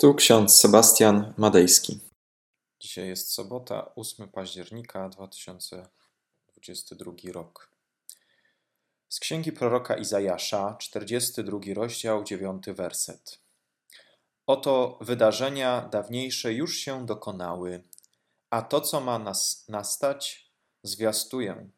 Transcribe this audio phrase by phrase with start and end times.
[0.00, 2.00] Tu ksiądz Sebastian Madejski.
[2.80, 7.72] Dzisiaj jest sobota, 8 października 2022 rok.
[9.08, 13.38] Z księgi proroka Izajasza, 42 rozdział, 9 werset.
[14.46, 17.84] Oto wydarzenia dawniejsze już się dokonały,
[18.50, 20.52] a to, co ma nas nastać,
[20.82, 21.70] zwiastuję.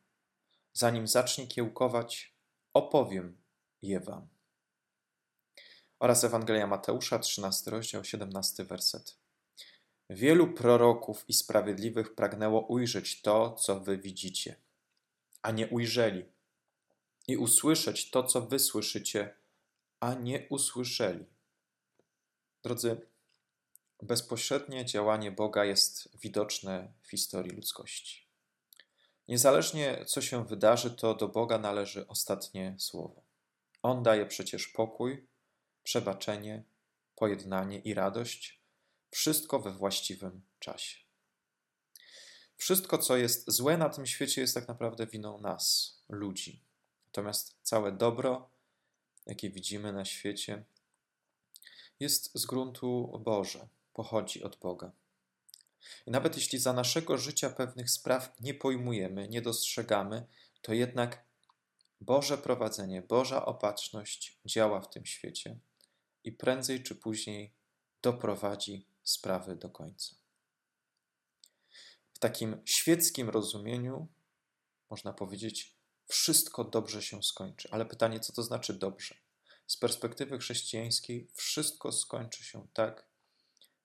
[0.72, 2.34] Zanim zacznie kiełkować,
[2.74, 3.42] opowiem
[3.82, 4.39] je wam
[6.00, 9.16] oraz Ewangelia Mateusza, 13 rozdział, 17 werset.
[10.10, 14.56] Wielu proroków i sprawiedliwych pragnęło ujrzeć to, co wy widzicie,
[15.42, 16.24] a nie ujrzeli,
[17.28, 19.34] i usłyszeć to, co wy słyszycie,
[20.00, 21.24] a nie usłyszeli.
[22.62, 23.06] Drodzy,
[24.02, 28.26] bezpośrednie działanie Boga jest widoczne w historii ludzkości.
[29.28, 33.22] Niezależnie co się wydarzy, to do Boga należy ostatnie słowo.
[33.82, 35.26] On daje przecież pokój,
[35.90, 36.62] przebaczenie,
[37.16, 38.60] pojednanie i radość,
[39.10, 40.98] wszystko we właściwym czasie.
[42.56, 46.62] Wszystko, co jest złe na tym świecie, jest tak naprawdę winą nas, ludzi.
[47.06, 48.50] Natomiast całe dobro,
[49.26, 50.64] jakie widzimy na świecie,
[52.00, 54.92] jest z gruntu Boże, pochodzi od Boga.
[56.06, 60.26] I nawet jeśli za naszego życia pewnych spraw nie pojmujemy, nie dostrzegamy,
[60.62, 61.24] to jednak
[62.00, 65.58] Boże prowadzenie, Boża opatrzność działa w tym świecie
[66.24, 67.54] i prędzej czy później
[68.02, 70.14] doprowadzi sprawy do końca.
[72.12, 74.08] W takim świeckim rozumieniu
[74.90, 77.68] można powiedzieć, wszystko dobrze się skończy.
[77.72, 79.14] Ale pytanie, co to znaczy dobrze?
[79.66, 83.06] Z perspektywy chrześcijańskiej, wszystko skończy się tak,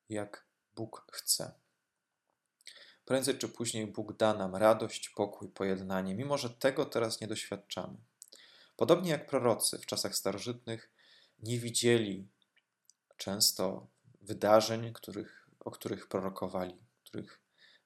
[0.09, 1.53] jak Bóg chce.
[3.05, 7.97] Prędzej czy później Bóg da nam radość, pokój, pojednanie, mimo że tego teraz nie doświadczamy.
[8.75, 10.92] Podobnie jak prorocy w czasach starożytnych
[11.39, 12.28] nie widzieli
[13.17, 13.88] często
[14.22, 17.39] wydarzeń, których, o których prorokowali, których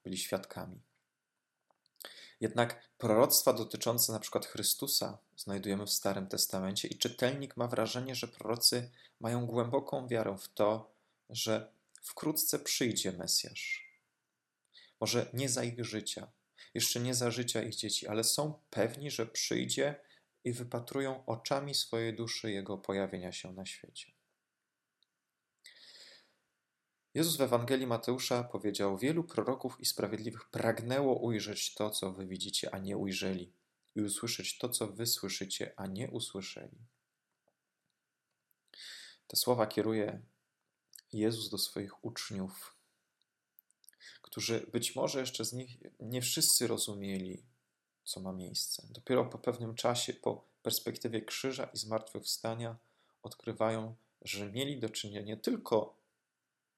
[0.03, 0.81] byli świadkami.
[2.39, 8.27] Jednak proroctwa dotyczące na przykład Chrystusa znajdujemy w Starym Testamencie i czytelnik ma wrażenie, że
[8.27, 10.91] prorocy mają głęboką wiarę w to,
[11.29, 11.71] że
[12.01, 13.89] wkrótce przyjdzie Mesjasz.
[15.01, 16.27] Może nie za ich życia,
[16.73, 19.95] jeszcze nie za życia ich dzieci, ale są pewni, że przyjdzie
[20.43, 24.11] i wypatrują oczami swojej duszy Jego pojawienia się na świecie.
[27.13, 32.73] Jezus w Ewangelii Mateusza powiedział: Wielu proroków i sprawiedliwych pragnęło ujrzeć to, co wy widzicie,
[32.73, 33.53] a nie ujrzeli,
[33.95, 36.77] i usłyszeć to, co wy słyszycie, a nie usłyszeli.
[39.27, 40.21] Te słowa kieruje
[41.13, 42.75] Jezus do swoich uczniów,
[44.21, 47.45] którzy być może jeszcze z nich nie wszyscy rozumieli,
[48.09, 48.87] co ma miejsce.
[48.89, 52.77] Dopiero po pewnym czasie, po perspektywie krzyża i zmartwychwstania,
[53.23, 55.97] odkrywają, że mieli do czynienia nie tylko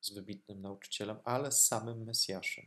[0.02, 2.66] z wybitnym nauczycielem, ale z samym Mesjaszem.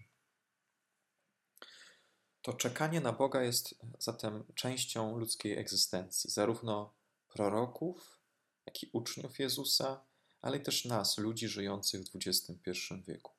[2.43, 6.93] To czekanie na Boga jest zatem częścią ludzkiej egzystencji, zarówno
[7.29, 8.19] proroków,
[8.67, 10.01] jak i uczniów Jezusa,
[10.43, 12.71] ale też nas, ludzi żyjących w XXI
[13.07, 13.33] wieku.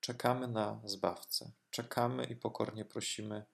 [0.00, 3.44] Czekamy na Zbawcę, czekamy i pokornie prosimy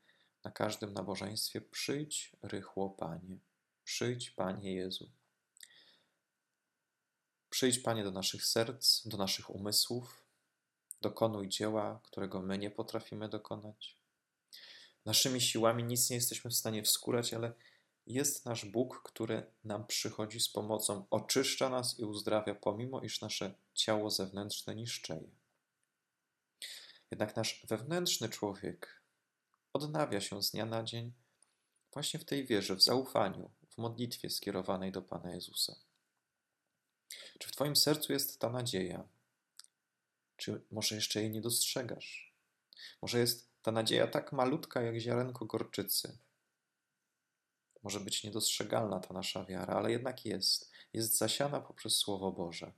[0.45, 3.39] na każdym nabożeństwie: przyjdź rychło, Panie,
[3.85, 5.11] przyjdź, Panie Jezu.
[7.51, 10.27] Przyjdź, Panie, do naszych serc, do naszych umysłów,
[11.01, 13.99] dokonuj dzieła, którego my nie potrafimy dokonać.
[15.05, 17.53] Naszymi siłami nic nie jesteśmy w stanie wskórać, ale
[18.07, 23.55] jest nasz Bóg, który nam przychodzi z pomocą, oczyszcza nas i uzdrawia, pomimo iż nasze
[23.75, 25.31] ciało zewnętrzne niszczeje.
[27.11, 29.02] Jednak nasz wewnętrzny człowiek
[29.73, 31.13] odnawia się z dnia na dzień
[31.93, 35.77] właśnie w tej wierze, w zaufaniu, w modlitwie skierowanej do Pana Jezusa.
[37.39, 39.09] Czy w Twoim sercu jest ta nadzieja?
[40.37, 42.35] Czy może jeszcze jej nie dostrzegasz?
[43.03, 46.19] Może jest ta nadzieja tak malutka jak ziarenko gorczycy?
[47.83, 50.73] Może być niedostrzegalna ta nasza wiara, ale jednak jest.
[50.93, 52.73] Jest zasiana poprzez Słowo Boże,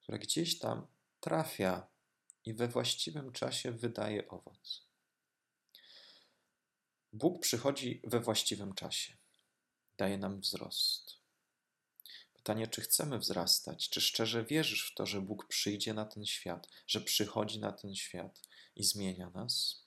[0.00, 0.86] które gdzieś tam
[1.20, 1.86] trafia
[2.44, 4.85] i we właściwym czasie wydaje owoc.
[7.16, 9.16] Bóg przychodzi we właściwym czasie,
[9.98, 11.14] daje nam wzrost.
[12.34, 16.68] Pytanie, czy chcemy wzrastać, czy szczerze wierzysz w to, że Bóg przyjdzie na ten świat,
[16.86, 18.42] że przychodzi na ten świat
[18.76, 19.84] i zmienia nas?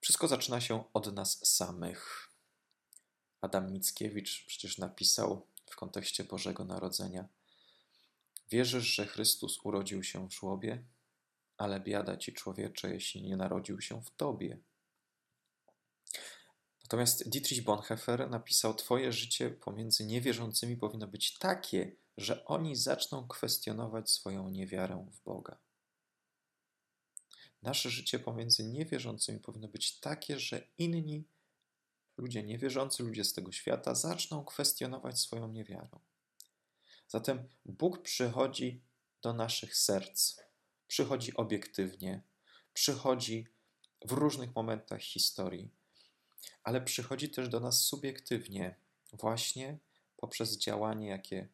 [0.00, 2.30] Wszystko zaczyna się od nas samych.
[3.40, 7.28] Adam Mickiewicz przecież napisał w kontekście Bożego Narodzenia:
[8.50, 10.84] Wierzysz, że Chrystus urodził się w żłobie,
[11.56, 14.58] ale biada ci człowiecze, jeśli nie narodził się w tobie.
[16.90, 24.10] Natomiast Dietrich Bonhoeffer napisał: Twoje życie pomiędzy niewierzącymi powinno być takie, że oni zaczną kwestionować
[24.10, 25.58] swoją niewiarę w Boga.
[27.62, 31.24] Nasze życie pomiędzy niewierzącymi powinno być takie, że inni
[32.16, 35.98] ludzie niewierzący, ludzie z tego świata zaczną kwestionować swoją niewiarę.
[37.08, 38.82] Zatem Bóg przychodzi
[39.22, 40.40] do naszych serc,
[40.86, 42.22] przychodzi obiektywnie,
[42.72, 43.46] przychodzi
[44.04, 45.79] w różnych momentach historii,
[46.62, 48.76] ale przychodzi też do nas subiektywnie,
[49.12, 49.78] właśnie
[50.16, 51.48] poprzez działanie, jakie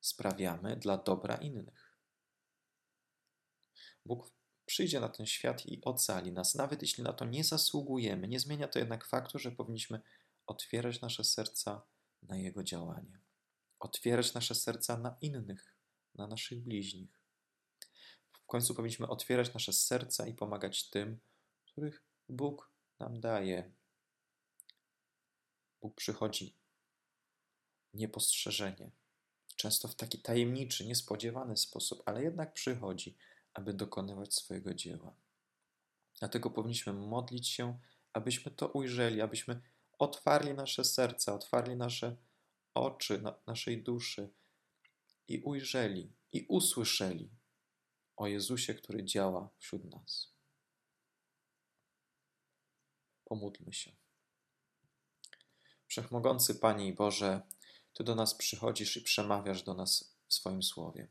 [0.00, 1.96] sprawiamy dla dobra innych.
[4.06, 4.30] Bóg
[4.66, 8.28] przyjdzie na ten świat i ocali nas, nawet jeśli na to nie zasługujemy.
[8.28, 10.00] Nie zmienia to jednak faktu, że powinniśmy
[10.46, 11.82] otwierać nasze serca
[12.22, 13.20] na Jego działanie,
[13.78, 15.76] otwierać nasze serca na innych,
[16.14, 17.20] na naszych bliźnich.
[18.32, 21.20] W końcu powinniśmy otwierać nasze serca i pomagać tym,
[21.64, 22.73] których Bóg
[23.04, 23.72] nam daje.
[25.80, 26.56] Bóg przychodzi
[27.94, 28.90] niepostrzeżenie,
[29.56, 33.16] często w taki tajemniczy, niespodziewany sposób, ale jednak przychodzi,
[33.54, 35.14] aby dokonywać swojego dzieła.
[36.18, 37.78] Dlatego powinniśmy modlić się,
[38.12, 39.62] abyśmy to ujrzeli, abyśmy
[39.98, 42.16] otwarli nasze serca, otwarli nasze
[42.74, 44.30] oczy, na, naszej duszy
[45.28, 47.30] i ujrzeli i usłyszeli
[48.16, 50.33] o Jezusie, który działa wśród nas.
[53.34, 53.92] Pomódlmy się.
[55.86, 57.42] Wszechmogący Panie i Boże,
[57.94, 61.08] Ty do nas przychodzisz i przemawiasz do nas w swoim słowie.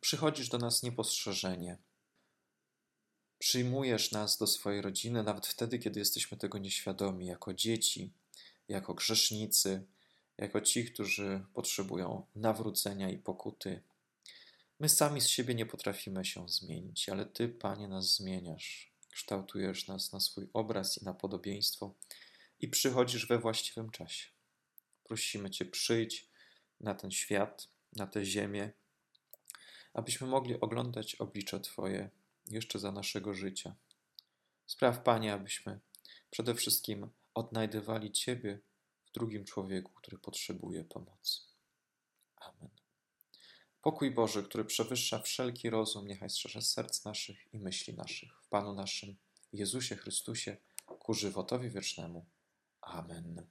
[0.00, 1.78] Przychodzisz do nas niepostrzeżenie.
[3.38, 8.12] Przyjmujesz nas do swojej rodziny, nawet wtedy, kiedy jesteśmy tego nieświadomi, jako dzieci,
[8.68, 9.86] jako grzesznicy,
[10.38, 13.82] jako ci, którzy potrzebują nawrócenia i pokuty.
[14.80, 18.97] My sami z siebie nie potrafimy się zmienić, ale Ty, Panie, nas zmieniasz.
[19.18, 21.94] Kształtujesz nas na swój obraz i na podobieństwo
[22.60, 24.28] i przychodzisz we właściwym czasie.
[25.04, 26.28] Prosimy Cię, przyjdź
[26.80, 28.72] na ten świat, na tę ziemię,
[29.94, 32.10] abyśmy mogli oglądać oblicze Twoje
[32.46, 33.74] jeszcze za naszego życia.
[34.66, 35.80] Spraw, Panie, abyśmy
[36.30, 38.58] przede wszystkim odnajdywali Ciebie
[39.06, 41.40] w drugim człowieku, który potrzebuje pomocy.
[42.36, 42.77] Amen.
[43.88, 48.74] Pokój Boży, który przewyższa wszelki rozum, niechaj strzeże serc naszych i myśli naszych w Panu
[48.74, 49.16] naszym
[49.52, 50.56] Jezusie Chrystusie
[50.86, 52.26] ku żywotowi wiecznemu.
[52.80, 53.46] Amen.